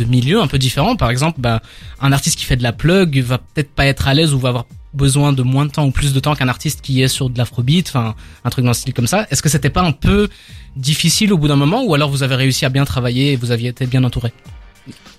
milieux 0.07 0.39
un 0.39 0.47
peu 0.47 0.57
différents. 0.57 0.95
Par 0.95 1.09
exemple 1.09 1.41
bah, 1.41 1.61
un 1.99 2.13
artiste 2.13 2.39
qui 2.39 2.45
fait 2.45 2.55
de 2.55 2.63
la 2.63 2.71
plug 2.71 3.19
va 3.19 3.37
peut-être 3.37 3.71
pas 3.71 3.85
être 3.85 4.07
à 4.07 4.13
l'aise 4.13 4.33
ou 4.33 4.39
va 4.39 4.49
avoir 4.49 4.65
besoin 4.93 5.33
de 5.33 5.43
moins 5.43 5.65
de 5.65 5.71
temps 5.71 5.85
ou 5.85 5.91
plus 5.91 6.13
de 6.13 6.19
temps 6.19 6.35
qu'un 6.35 6.47
artiste 6.47 6.81
qui 6.81 7.01
est 7.01 7.07
sur 7.07 7.29
de 7.29 7.37
l'afrobeat, 7.37 7.87
enfin 7.89 8.15
un 8.43 8.49
truc 8.49 8.63
dans 8.65 8.71
le 8.71 8.75
style 8.75 8.93
comme 8.93 9.07
ça. 9.07 9.27
Est-ce 9.29 9.41
que 9.41 9.49
c'était 9.49 9.69
pas 9.69 9.83
un 9.83 9.91
peu 9.91 10.29
difficile 10.75 11.31
au 11.33 11.37
bout 11.37 11.47
d'un 11.47 11.55
moment 11.55 11.83
ou 11.83 11.93
alors 11.93 12.09
vous 12.09 12.23
avez 12.23 12.35
réussi 12.35 12.65
à 12.65 12.69
bien 12.69 12.85
travailler 12.85 13.33
et 13.33 13.35
vous 13.35 13.51
aviez 13.51 13.69
été 13.69 13.85
bien 13.85 14.03
entouré? 14.03 14.33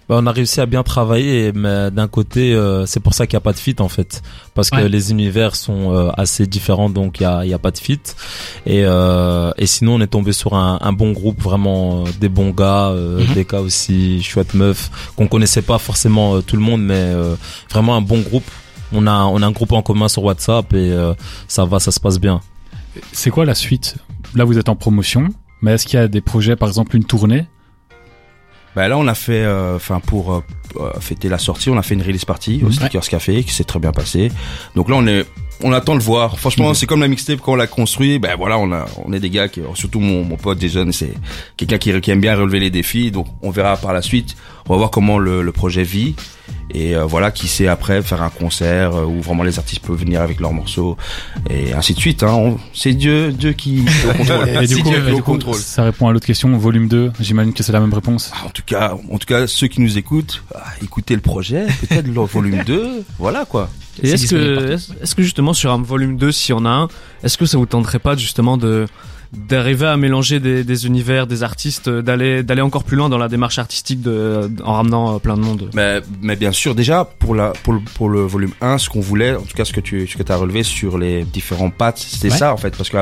Bah, 0.09 0.17
on 0.19 0.27
a 0.27 0.33
réussi 0.33 0.61
à 0.61 0.67
bien 0.67 0.83
travailler, 0.83 1.53
mais 1.55 1.93
d'un 1.93 2.09
côté, 2.09 2.53
euh, 2.53 2.85
c'est 2.85 2.99
pour 2.99 3.15
ça 3.15 3.29
qu'il 3.29 3.37
n'y 3.37 3.43
a 3.43 3.43
pas 3.43 3.53
de 3.53 3.59
fit 3.59 3.77
en 3.79 3.89
fait, 3.89 4.23
parce 4.55 4.69
que 4.69 4.81
les 4.81 5.13
univers 5.13 5.55
sont 5.55 5.95
euh, 5.95 6.11
assez 6.17 6.49
différents, 6.49 6.91
donc 6.91 7.21
il 7.21 7.23
y 7.23 7.27
a, 7.27 7.45
y 7.47 7.55
a 7.55 7.61
pas 7.61 7.71
de 7.71 7.79
fit. 7.79 8.01
Et, 8.67 8.83
euh, 8.85 9.53
et 9.57 9.67
sinon, 9.67 9.95
on 9.95 10.01
est 10.01 10.09
tombé 10.09 10.33
sur 10.33 10.55
un, 10.55 10.81
un 10.83 10.93
bon 10.93 11.13
groupe, 11.13 11.41
vraiment 11.41 12.01
euh, 12.03 12.11
des 12.21 12.29
bons 12.29 12.51
gars, 12.51 12.91
Mhm. 12.93 13.35
des 13.35 13.45
gars 13.45 13.61
aussi 13.61 14.21
chouettes 14.21 14.55
meufs 14.55 14.91
qu'on 15.15 15.29
connaissait 15.29 15.63
pas 15.63 15.79
forcément 15.79 16.43
tout 16.43 16.57
le 16.57 16.63
monde, 16.63 16.83
mais 16.83 16.95
euh, 16.97 17.37
vraiment 17.71 17.95
un 17.95 18.01
bon 18.01 18.19
groupe. 18.21 18.51
On 18.93 19.07
a 19.07 19.13
on 19.25 19.41
a 19.43 19.47
un 19.47 19.51
groupe 19.53 19.73
en 19.73 19.83
commun 19.83 20.09
sur 20.09 20.25
WhatsApp 20.25 20.73
et 20.73 20.91
euh, 20.93 21.15
ça 21.49 21.65
va, 21.65 21.79
ça 21.81 21.93
se 21.93 22.01
passe 22.01 22.19
bien. 22.19 22.41
C'est 23.13 23.31
quoi 23.31 23.45
la 23.45 23.55
suite? 23.55 23.97
Là, 24.35 24.45
vous 24.45 24.59
êtes 24.59 24.69
en 24.69 24.77
promotion, 24.77 25.29
mais 25.63 25.73
est-ce 25.73 25.87
qu'il 25.87 25.99
y 25.99 26.03
a 26.03 26.09
des 26.09 26.21
projets, 26.21 26.57
par 26.57 26.69
exemple 26.69 26.97
une 26.97 27.05
tournée? 27.05 27.47
Bah 28.77 28.89
là, 28.89 28.99
on 28.99 29.07
a 29.09 29.15
fait, 29.15 29.43
euh, 29.45 29.77
enfin 29.77 30.01
pour 30.01 30.33
euh, 30.35 30.43
fêter 31.01 31.29
la 31.29 31.39
sortie, 31.39 31.71
on 31.71 31.79
a 31.79 31.83
fait 31.83 31.95
une 31.95 32.03
release 32.03 32.25
party 32.25 32.61
au 32.63 32.67
Ouais. 32.67 32.73
Stickers 32.73 33.09
Café 33.09 33.43
qui 33.43 33.53
s'est 33.53 33.65
très 33.65 33.79
bien 33.81 33.93
passé. 33.93 34.31
Donc 34.77 34.89
là, 34.89 34.97
on 34.97 35.07
est, 35.07 35.25
on 35.63 35.73
attend 35.73 35.95
de 35.95 35.99
le 35.99 36.05
voir. 36.05 36.39
Franchement, 36.39 36.69
Mhm. 36.69 36.75
c'est 36.75 36.87
comme 36.87 37.01
la 37.01 37.09
mixtape 37.09 37.41
quand 37.41 37.53
on 37.53 37.57
l'a 37.57 37.67
construit. 37.67 38.19
Ben 38.19 38.37
voilà, 38.39 38.59
on 38.59 38.73
a, 38.73 38.87
on 39.05 39.13
est 39.13 39.21
des 39.21 39.31
gars 39.31 39.49
qui, 39.49 39.61
surtout 39.75 40.01
mon, 40.01 40.25
mon 40.25 40.37
pote 40.37 40.59
des 40.59 40.69
jeunes, 40.69 40.93
c'est 40.93 41.13
quelqu'un 41.57 41.79
qui, 41.79 42.01
qui 42.01 42.11
aime 42.11 42.21
bien 42.21 42.35
relever 42.37 42.61
les 42.61 42.71
défis. 42.71 43.11
Donc 43.11 43.27
on 43.43 43.51
verra 43.51 43.77
par 43.77 43.93
la 43.93 44.03
suite. 44.03 44.37
On 44.69 44.73
va 44.73 44.79
voir 44.79 44.91
comment 44.91 45.19
le, 45.19 45.43
le 45.43 45.53
projet 45.53 45.83
vit. 45.83 46.15
Et 46.73 46.95
euh, 46.95 47.05
voilà, 47.05 47.33
qui 47.33 47.49
sait 47.49 47.67
après 47.67 48.01
faire 48.03 48.23
un 48.23 48.31
concert 48.31 48.95
euh, 48.95 49.05
où 49.05 49.21
vraiment 49.21 49.43
les 49.43 49.59
artistes 49.59 49.85
peuvent 49.85 49.97
venir 49.99 50.21
avec 50.23 50.39
leurs 50.39 50.53
morceaux 50.53 50.97
et 51.49 51.73
ainsi 51.73 51.95
de 51.95 51.99
suite. 52.01 52.23
Hein. 52.23 52.33
On- 52.33 52.59
C'est 52.73 52.93
Dieu, 52.93 53.33
Dieu 53.33 53.53
qui 53.53 53.85
qui 53.85 54.07
est 54.07 54.11
au 54.11 54.15
contrôle. 54.15 54.49
Et 54.63 54.67
du 54.69 54.77
coup, 54.83 54.89
Dieu 54.89 54.99
veut, 55.01 55.07
du 55.07 55.13
au 55.21 55.23
coup, 55.23 55.33
contrôle. 55.33 55.55
ça 55.57 55.83
répond 55.85 56.07
à 56.09 56.13
l'autre 56.13 56.27
question, 56.27 56.57
volume 56.57 56.87
2, 56.87 57.13
j'imagine 57.21 57.53
que 57.53 57.63
c'est 57.65 57.73
la 57.73 57.81
même 57.81 57.93
réponse. 57.93 58.31
Ah, 58.35 58.47
En 58.47 58.51
tout 58.51 58.63
cas, 58.65 58.95
en 59.13 59.19
tout 59.19 59.27
cas, 59.27 59.47
ceux 59.49 59.67
qui 59.67 59.81
nous 59.81 59.99
écoutent, 59.99 60.43
ah, 60.55 60.63
écoutez 60.83 61.15
le 61.15 61.21
projet, 61.21 61.67
peut-être 61.89 62.07
le 62.07 62.13
volume 62.21 62.63
2, 62.65 63.03
voilà 63.19 63.45
quoi. 63.45 63.69
Est-ce 64.03 64.29
que, 64.29 64.77
est-ce 65.03 65.15
que 65.15 65.23
justement 65.23 65.53
sur 65.53 65.73
un 65.73 65.83
volume 65.83 66.17
2, 66.17 66.33
s'il 66.33 66.55
y 66.55 66.59
en 66.59 66.65
a 66.65 66.71
un, 66.71 66.89
est-ce 67.23 67.39
que 67.39 67.47
ça 67.47 67.59
vous 67.59 67.67
tenterait 67.67 67.99
pas 67.99 68.17
justement 68.17 68.57
de 68.57 68.87
d'arriver 69.33 69.87
à 69.87 69.97
mélanger 69.97 70.41
des, 70.41 70.65
des 70.65 70.87
univers, 70.87 71.27
des 71.27 71.43
artistes, 71.43 71.87
euh, 71.89 72.03
d'aller 72.03 72.43
d'aller 72.43 72.63
encore 72.63 72.83
plus 72.85 72.97
loin 72.97 73.09
dans 73.09 73.19
la 73.19 73.29
démarche 73.29 73.59
artistique 73.59 74.01
de, 74.03 74.51
en 74.65 74.75
ramenant 74.75 75.15
euh, 75.15 75.19
plein 75.19 75.37
de 75.37 75.43
monde 75.43 75.71
Mais, 75.75 76.01
mais 76.21 76.35
bien 76.37 76.51
sûr, 76.53 76.75
déjà 76.75 77.05
pour 77.05 77.35
la 77.35 77.53
pour 77.63 77.73
le, 77.75 77.81
pour 77.95 78.09
le 78.09 78.21
volume 78.23 78.51
1, 78.61 78.79
ce 78.79 78.89
qu'on 78.89 79.01
voulait, 79.01 79.35
en 79.37 79.43
tout 79.43 79.57
cas 79.57 79.65
ce 79.65 79.73
que 79.73 79.81
tu 79.81 80.07
ce 80.09 80.17
que 80.17 80.33
as 80.33 80.37
relevé 80.37 80.63
sur 80.65 80.99
les 80.99 81.25
différents 81.25 81.71
pattes, 81.71 81.99
c'était 81.99 82.31
Ouais. 82.31 82.37
ça 82.37 82.53
en 82.53 82.57
fait, 82.57 82.77
parce 82.77 82.91
que 82.91 82.97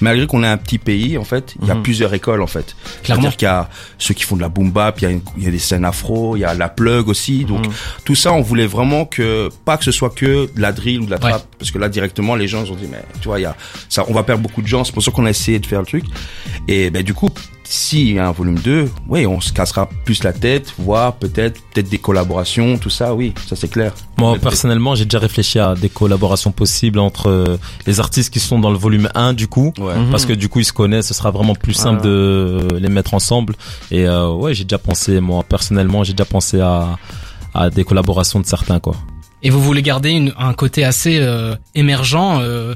malgré 0.00 0.26
qu'on 0.26 0.42
est 0.44 0.48
un 0.48 0.56
petit 0.58 0.78
pays, 0.78 1.16
en 1.18 1.24
fait, 1.24 1.54
il 1.62 1.68
y 1.68 1.70
a 1.70 1.74
Mhm. 1.74 1.82
plusieurs 1.82 2.12
écoles 2.14 2.42
en 2.42 2.46
fait. 2.46 2.76
Clairement. 3.02 3.22
C'est-à-dire 3.22 3.36
qu'il 3.38 3.46
y 3.46 3.48
a 3.48 3.68
ceux 3.98 4.14
qui 4.14 4.24
font 4.24 4.36
de 4.36 4.42
la 4.42 4.48
boom 4.50 4.70
bap, 4.70 5.00
il 5.00 5.04
y 5.04 5.06
a 5.06 5.10
une- 5.10 5.22
il 5.38 5.44
y 5.44 5.48
a 5.48 5.50
des 5.50 5.58
scènes 5.58 5.84
afro, 5.84 6.36
il 6.36 6.40
y 6.40 6.44
a 6.44 6.52
la 6.54 6.68
plug 6.68 7.08
aussi, 7.08 7.44
donc 7.44 7.66
Mhm. 7.66 7.72
tout 8.04 8.14
ça, 8.14 8.32
on 8.32 8.42
voulait 8.42 8.66
vraiment 8.66 9.06
que 9.06 9.48
pas 9.64 9.76
que 9.78 9.84
ce 9.84 9.92
soit 9.92 10.10
que 10.10 10.46
de 10.54 10.60
la 10.60 10.72
drill 10.72 11.00
ou 11.00 11.06
de 11.06 11.10
la 11.12 11.16
Ouais. 11.24 11.32
Parce 11.60 11.70
que 11.70 11.78
là 11.78 11.88
directement 11.88 12.34
les 12.34 12.48
gens 12.48 12.64
ils 12.64 12.72
ont 12.72 12.74
dit 12.74 12.88
mais 12.90 13.04
tu 13.20 13.28
vois 13.28 13.38
il 13.38 13.42
y 13.42 13.46
a 13.46 13.54
ça, 13.88 14.04
on 14.08 14.12
va 14.12 14.24
perdre 14.24 14.42
beaucoup 14.42 14.62
de 14.62 14.66
gens. 14.66 14.82
C'est 14.82 14.92
pour 14.92 15.02
ça 15.04 15.12
qu'on 15.12 15.26
a 15.26 15.30
essayé 15.30 15.60
de 15.60 15.66
faire 15.66 15.78
le 15.80 15.86
truc. 15.86 16.04
Et 16.66 16.90
ben 16.90 17.02
du 17.04 17.14
coup, 17.14 17.28
s'il 17.64 18.12
y 18.14 18.18
a 18.18 18.26
un 18.26 18.32
volume 18.32 18.58
2, 18.58 18.90
oui, 19.08 19.26
on 19.26 19.40
se 19.40 19.52
cassera 19.52 19.88
plus 20.04 20.24
la 20.24 20.32
tête, 20.32 20.74
voir 20.78 21.14
peut-être 21.14 21.60
peut-être 21.72 21.88
des 21.88 21.98
collaborations, 21.98 22.78
tout 22.78 22.90
ça, 22.90 23.14
oui, 23.14 23.32
ça 23.46 23.54
c'est 23.54 23.68
clair. 23.70 23.92
Moi, 24.18 24.32
Peut-être- 24.32 24.42
personnellement, 24.42 24.94
j'ai 24.96 25.04
déjà 25.04 25.20
réfléchi 25.20 25.60
à 25.60 25.74
des 25.76 25.88
collaborations 25.88 26.50
possibles 26.50 26.98
entre 26.98 27.28
euh, 27.28 27.56
les 27.86 28.00
artistes 28.00 28.32
qui 28.32 28.40
sont 28.40 28.58
dans 28.58 28.70
le 28.72 28.78
volume 28.78 29.08
1 29.14 29.34
du 29.34 29.46
coup. 29.46 29.72
Ouais. 29.78 29.94
Mhm. 29.96 30.10
Parce 30.10 30.26
que 30.26 30.32
du 30.32 30.48
coup 30.48 30.58
ils 30.60 30.64
se 30.64 30.72
connaissent, 30.72 31.06
ce 31.08 31.14
sera 31.14 31.30
vraiment 31.30 31.54
plus 31.54 31.74
simple 31.74 31.98
Ouais. 32.00 32.08
de 32.12 32.68
les 32.80 32.88
mettre 32.88 33.14
ensemble. 33.14 33.54
Et 33.92 34.06
euh, 34.06 34.30
ouais, 34.32 34.54
j'ai 34.54 34.64
déjà 34.64 34.78
pensé, 34.78 35.20
moi 35.20 35.44
personnellement, 35.48 36.02
j'ai 36.02 36.12
déjà 36.14 36.24
pensé 36.24 36.60
à, 36.60 36.96
à 37.54 37.70
des 37.70 37.84
collaborations 37.84 38.40
de 38.40 38.46
certains 38.46 38.80
quoi. 38.80 38.96
Et 39.42 39.50
vous 39.50 39.60
voulez 39.62 39.82
garder 39.82 40.10
une, 40.10 40.32
un 40.38 40.52
côté 40.54 40.84
assez 40.84 41.18
euh, 41.20 41.54
émergent. 41.74 42.38
euh, 42.40 42.74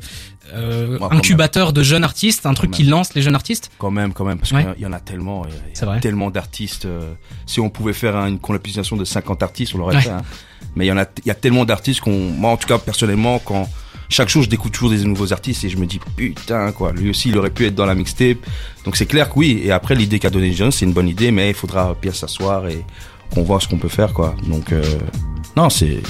euh, 0.52 0.98
incubateur 1.10 1.72
de 1.72 1.82
jeunes 1.82 2.04
artistes, 2.04 2.44
un 2.46 2.54
truc 2.54 2.70
qui 2.70 2.84
lance 2.84 3.14
les 3.14 3.22
jeunes 3.22 3.34
artistes? 3.34 3.70
Quand 3.78 3.90
même, 3.90 4.12
quand 4.12 4.24
même, 4.24 4.38
parce 4.38 4.52
Ouais. 4.52 4.64
qu'il 4.74 4.82
y 4.82 4.86
en 4.86 4.92
a 4.92 5.00
tellement, 5.00 5.44
il 5.46 5.52
y 5.52 5.90
a- 5.90 6.00
tellement 6.00 6.30
d'artistes. 6.30 6.84
euh, 6.84 7.14
si 7.46 7.60
on 7.60 7.70
pouvait 7.70 7.94
faire 7.94 8.14
un- 8.14 8.28
une 8.28 8.38
compilation 8.38 8.96
de 8.96 9.04
50 9.04 9.42
artistes, 9.42 9.74
on 9.74 9.78
l'aurait 9.78 9.96
Ouais. 9.96 10.02
fait. 10.02 10.10
hein. 10.10 10.22
Mais 10.76 10.84
il 10.84 10.88
y 10.88 10.92
en 10.92 10.98
a, 10.98 11.06
il 11.24 11.26
y 11.26 11.30
a 11.30 11.34
tellement 11.34 11.64
d'artistes 11.64 12.00
qu'on, 12.00 12.30
moi 12.30 12.50
en 12.52 12.56
tout 12.56 12.68
cas 12.68 12.78
personnellement, 12.78 13.38
quand 13.40 13.68
chaque 14.10 14.28
jour 14.28 14.42
je 14.42 14.48
découvre 14.48 14.70
toujours 14.72 14.90
des 14.90 15.02
nouveaux 15.04 15.32
artistes 15.32 15.64
et 15.64 15.70
je 15.70 15.76
me 15.78 15.86
dis 15.86 15.98
putain 16.14 16.70
quoi, 16.72 16.92
lui 16.92 17.10
aussi 17.10 17.30
il 17.30 17.38
aurait 17.38 17.50
pu 17.50 17.66
être 17.66 17.74
dans 17.74 17.86
la 17.86 17.94
mixtape. 17.94 18.38
Donc 18.84 18.96
c'est 18.96 19.06
clair 19.06 19.30
que 19.30 19.38
oui. 19.38 19.60
Et 19.64 19.72
après 19.72 19.94
l'idée 19.96 20.18
qu'a 20.20 20.30
donné 20.30 20.52
John, 20.52 20.70
c'est 20.70 20.84
une 20.84 20.92
bonne 20.92 21.08
idée, 21.08 21.30
mais 21.32 21.48
il 21.50 21.54
faudra 21.54 21.96
bien 22.00 22.12
s'asseoir 22.12 22.68
et 22.68 22.84
qu'on 23.32 23.42
voit 23.42 23.58
ce 23.60 23.66
qu'on 23.66 23.78
peut 23.78 23.88
faire 23.88 24.12
quoi. 24.12 24.36
Donc 24.46 24.72
euh, 24.72 24.82
non, 25.56 25.70
c'est 25.70 26.00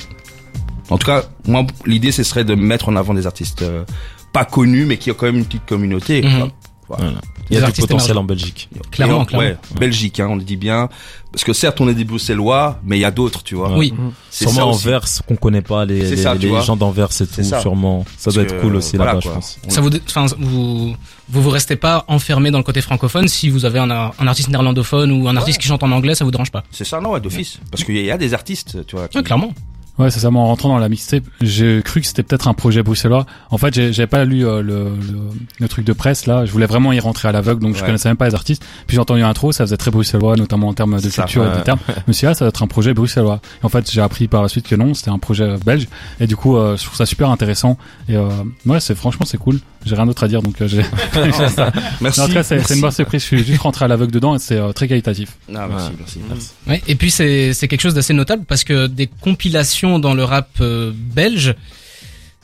en 0.91 0.99
tout 0.99 1.07
cas 1.07 1.25
moi 1.47 1.67
l'idée 1.87 2.13
ce 2.13 2.23
serait 2.23 2.45
de 2.45 2.55
mettre 2.55 2.89
en 2.89 2.97
avant 2.97 3.15
des 3.15 3.27
artistes 3.27 3.63
euh, 3.63 3.85
pas 4.33 4.45
connus 4.45 4.85
mais 4.87 4.97
qui 4.99 5.11
ont 5.11 5.15
quand 5.15 5.27
même 5.27 5.37
une 5.39 5.45
petite 5.47 5.67
communauté. 5.67 6.23
Mhm. 6.23 6.51
Voilà. 6.87 7.13
Il 7.39 7.47
y 7.47 7.51
Des 7.51 7.57
a 7.57 7.61
du 7.61 7.65
artistes 7.67 7.89
potentiel 7.89 8.19
en 8.19 8.25
Belgique. 8.25 8.69
Clairement, 8.91 9.21
on- 9.21 9.25
clairement. 9.25 9.47
Ouais, 9.47 9.57
Belgique, 9.81 10.21
hein, 10.21 10.29
on 10.31 10.37
le 10.37 10.43
dit 10.43 10.57
bien. 10.57 10.91
Parce 11.33 11.43
que 11.43 11.55
certes, 11.55 11.81
on 11.81 11.89
est 11.89 11.95
des 11.95 12.05
Bruxellois, 12.05 12.79
mais 12.85 12.99
il 12.99 13.01
y 13.01 13.05
a 13.07 13.11
d'autres, 13.11 13.43
tu 13.43 13.55
vois. 13.55 13.75
Oui. 13.77 13.93
C'est 14.31 14.45
Sûrement 14.45 14.61
ça 14.61 14.67
aussi. 14.67 14.87
Anvers 14.87 15.05
qu'on 15.27 15.37
connaît 15.37 15.63
pas 15.63 15.85
les, 15.87 16.01
C'est 16.05 16.17
les, 16.17 16.23
ça, 16.23 16.61
gens 16.63 16.77
d'Anvers 16.77 17.07
et 17.07 17.27
tout 17.27 17.33
C'est 17.33 17.43
ça. 17.43 17.61
sûrement 17.61 18.05
ça 18.19 18.31
doit 18.31 18.43
être 18.43 18.61
cool 18.61 18.77
aussi 18.77 18.97
voilà, 18.97 19.13
là-bas 19.15 19.21
je 19.25 19.31
pense 19.31 19.59
Ça 19.69 19.81
vous, 19.81 19.91
enfin, 20.09 20.27
vous, 20.39 20.95
vous 21.31 21.43
vous 21.43 21.51
restez 21.51 21.77
pas 21.77 22.05
enfermé 22.09 22.51
dans 22.51 22.59
le 22.59 22.65
côté 22.65 22.83
francophone. 22.83 23.29
Si 23.29 23.49
vous 23.49 23.65
avez 23.65 23.79
un, 23.79 23.91
un 23.91 24.27
artiste 24.27 24.49
néerlandophone 24.51 25.11
ou 25.11 25.27
un 25.29 25.37
artiste 25.37 25.61
qui 25.61 25.69
chante 25.69 25.83
en 25.83 25.91
anglais, 25.91 26.15
ça 26.15 26.25
vous 26.27 26.31
dérange 26.31 26.51
pas. 26.53 26.65
C'est 26.71 26.85
ça, 26.85 27.01
non, 27.01 27.13
ouais, 27.13 27.21
d'office. 27.21 27.61
Parce 27.71 27.83
qu'il 27.85 27.95
y, 27.95 27.99
a- 27.99 28.03
il 28.03 28.07
y 28.07 28.11
a 28.11 28.19
des 28.19 28.35
artistes, 28.35 28.87
tu 28.87 28.97
vois. 28.97 29.09
qui- 29.09 29.17
Ouais, 29.17 29.25
clairement. 29.25 29.53
Ouais, 29.97 30.11
c'est 30.11 30.19
ça. 30.19 30.31
Moi, 30.31 30.43
en 30.43 30.47
rentrant 30.47 30.71
dans 30.71 30.79
la 30.79 30.89
mixtape, 30.89 31.23
j'ai 31.41 31.81
cru 31.85 32.01
que 32.01 32.07
c'était 32.09 32.25
peut-être 32.25 32.49
un 32.49 32.55
projet 32.55 32.83
bruxellois. 32.83 33.27
En 33.51 33.59
fait, 33.59 33.73
j'avais 33.93 34.09
pas 34.09 34.25
lu 34.25 34.45
euh, 34.45 34.61
le, 34.61 34.85
le, 34.97 35.19
le 35.61 35.69
truc 35.69 35.85
de 35.85 35.93
presse 35.93 36.27
là. 36.27 36.45
Je 36.47 36.51
voulais 36.51 36.67
vraiment 36.67 36.91
y 36.93 36.99
rentrer 36.99 37.29
à 37.29 37.33
l'aveugle, 37.33 37.63
donc 37.63 37.75
je 37.77 37.81
Ouais. 37.81 37.87
connaissais 37.87 38.09
même 38.09 38.17
pas 38.17 38.27
les 38.29 38.35
artistes. 38.35 38.65
Puis 38.89 38.97
j'ai 38.97 39.01
entendu 39.01 39.21
l'intro, 39.21 39.53
ça 39.53 39.65
faisait 39.65 39.77
très 39.77 39.93
bruxellois, 39.93 40.35
notamment 40.35 40.67
en 40.69 40.75
termes 40.75 40.97
de 41.01 41.09
ça, 41.09 41.23
culture 41.23 41.47
et 41.47 41.57
de 41.59 41.63
termes. 41.63 41.79
Je 41.89 41.93
me 42.09 42.13
suis 42.13 42.27
dit, 42.27 42.31
ah, 42.31 42.35
ça 42.35 42.45
va 42.45 42.49
être 42.49 42.63
un 42.63 42.67
projet 42.67 42.93
bruxellois. 42.93 43.41
Et 43.63 43.67
en 43.67 43.69
fait, 43.69 43.89
j'ai 43.89 44.01
appris 44.01 44.27
par 44.27 44.43
la 44.43 44.49
suite 44.49 44.67
que 44.67 44.75
non, 44.75 44.95
c'était 44.95 45.11
un 45.13 45.19
projet 45.21 45.55
belge. 45.65 45.87
Et 46.19 46.27
du 46.27 46.35
coup, 46.35 46.57
euh, 46.57 46.77
je 46.77 46.83
trouve 46.85 46.97
ça 46.97 47.07
super 47.07 47.31
intéressant. 47.31 47.79
Et 48.09 48.17
euh, 48.17 48.29
ouais, 48.67 48.81
c'est 48.81 48.97
franchement 48.97 49.25
c'est 49.27 49.39
cool. 49.39 49.61
J'ai 49.85 49.95
rien 49.95 50.07
d'autre 50.07 50.25
à 50.25 50.29
dire, 50.29 50.43
donc 50.43 50.61
euh, 50.63 50.69
j'ai. 50.69 50.83
Merci. 52.01 52.21
en 52.21 52.27
tout 52.27 52.33
cas, 52.33 52.43
c'est 52.43 52.55
c'est 52.57 52.57
merci. 52.57 52.75
une 52.75 52.81
bonne 52.81 52.91
surprise. 52.91 53.21
Je 53.21 53.27
suis 53.27 53.45
juste 53.45 53.61
rentré 53.61 53.85
à 53.85 53.89
l'aveugle 53.89 54.13
dedans 54.13 54.35
et 54.35 54.39
c'est 54.39 54.57
euh, 54.57 54.73
très 54.73 54.89
qualitatif. 54.89 55.37
Ah, 55.55 55.67
merci, 55.69 55.89
Ouais. 55.89 56.23
merci. 56.29 56.51
Ouais, 56.67 56.83
et 56.89 56.95
puis 56.95 57.11
c'est 57.11 57.53
c'est 57.53 57.69
quelque 57.69 57.83
chose 57.83 57.95
d'assez 57.95 58.15
notable 58.15 58.45
parce 58.47 58.65
que 58.65 58.87
des 58.87 59.07
compilations 59.07 59.99
dans 59.99 60.15
le 60.15 60.25
rap 60.25 60.49
euh, 60.61 60.93
belge, 60.95 61.55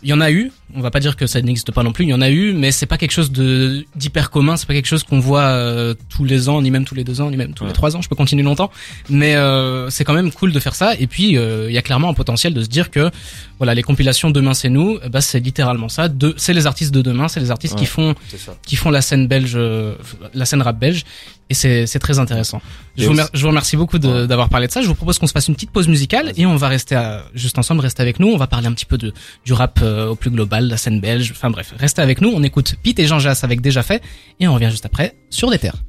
il 0.03 0.09
y 0.11 0.13
en 0.13 0.21
a 0.21 0.31
eu. 0.31 0.53
On 0.77 0.81
va 0.81 0.91
pas 0.91 1.01
dire 1.01 1.17
que 1.17 1.27
ça 1.27 1.41
n'existe 1.43 1.73
pas 1.73 1.83
non 1.83 1.93
plus. 1.93 2.05
Il 2.05 2.11
y 2.11 2.15
en 2.15 2.21
a 2.21 2.31
eu, 2.31 2.53
mais 2.53 2.71
c'est 2.73 2.87
pas 2.87 2.97
quelque 2.99 3.11
chose 3.13 3.33
de 3.33 3.85
d'hyper 3.97 4.31
commun. 4.31 4.57
C'est 4.57 4.67
pas 4.67 4.75
quelque 4.75 4.87
chose 4.87 5.03
qu'on 5.03 5.19
voit 5.21 5.43
euh, 5.43 5.95
tous 6.09 6.25
les 6.25 6.49
ans, 6.49 6.63
ni 6.63 6.71
même 6.71 6.85
tous 6.85 6.95
les 6.95 7.05
deux 7.05 7.21
ans, 7.21 7.31
ni 7.31 7.37
même 7.37 7.55
tous 7.55 7.65
les 7.67 7.73
trois 7.73 7.97
ans. 7.97 8.03
Je 8.03 8.09
peux 8.09 8.17
continuer 8.17 8.43
longtemps, 8.43 8.71
mais 9.09 9.35
euh, 9.37 9.91
c'est 9.91 10.05
quand 10.05 10.15
même 10.15 10.31
cool 10.33 10.53
de 10.53 10.61
faire 10.61 10.75
ça. 10.75 10.95
Et 10.99 11.07
puis 11.07 11.37
euh, 11.37 11.67
il 11.69 11.75
y 11.75 11.79
a 11.79 11.83
clairement 11.83 12.09
un 12.11 12.15
potentiel 12.15 12.55
de 12.55 12.63
se 12.63 12.69
dire 12.69 12.91
que 12.91 13.11
voilà 13.59 13.75
les 13.75 13.83
compilations 13.83 14.31
demain 14.31 14.55
c'est 14.55 14.69
nous. 14.71 14.99
ben, 15.11 15.21
c'est 15.21 15.41
littéralement 15.41 15.89
ça. 15.89 16.09
De, 16.09 16.35
c'est 16.37 16.53
les 16.55 16.67
artistes 16.67 16.93
de 16.95 17.03
demain, 17.03 17.29
c'est 17.29 17.41
les 17.41 17.51
artistes 17.51 17.75
qui 17.81 17.87
font 17.87 18.15
qui 18.67 18.77
font 18.77 18.91
la 18.91 19.03
scène 19.03 19.27
belge, 19.27 19.53
euh, 19.57 19.95
la 20.35 20.45
scène 20.45 20.63
rap 20.63 20.79
belge, 20.79 21.05
et 21.51 21.55
c'est 21.55 21.87
c'est 21.87 21.99
très 21.99 22.19
intéressant. 22.19 22.61
Je 22.97 23.05
vous, 23.07 23.13
je 23.33 23.47
remercie 23.47 23.77
beaucoup 23.77 23.99
d'avoir 23.99 24.49
parlé 24.49 24.67
de 24.67 24.73
ça. 24.73 24.83
Je 24.83 24.87
vous 24.89 24.95
propose 24.95 25.19
qu'on 25.19 25.27
se 25.27 25.33
fasse 25.33 25.49
une 25.49 25.55
petite 25.55 25.71
pause 25.71 25.89
musicale 25.89 26.33
et 26.37 26.45
on 26.47 26.57
va 26.57 26.69
rester 26.69 26.95
à- 26.97 27.25
juste 27.35 27.59
ensemble, 27.59 27.81
rester 27.81 28.03
avec 28.03 28.21
nous. 28.21 28.29
On 28.29 28.37
va 28.37 28.47
parler 28.47 28.67
un 28.67 28.73
petit 28.73 28.85
peu 28.87 28.99
de 28.99 29.13
du 29.45 29.53
rap 29.53 29.79
euh, 29.83 30.09
au 30.09 30.17
plus 30.17 30.31
global, 30.31 30.60
la 30.69 30.77
scène 30.77 31.01
belge. 31.01 31.31
Enfin 31.33 31.51
bref, 31.51 31.75
restez 31.79 32.03
avec 32.03 32.21
nous. 32.21 32.31
On 32.35 32.43
écoute 32.43 32.77
Pete 32.83 32.99
et 32.99 33.07
Jean 33.07 33.19
Jass 33.19 33.45
avec 33.45 33.61
déjà 33.61 33.83
fait 33.83 34.03
et 34.39 34.49
on 34.49 34.55
revient 34.55 34.71
juste 34.71 34.87
après 34.87 35.15
sur 35.31 35.51
des 35.51 35.59
terres. 35.59 35.77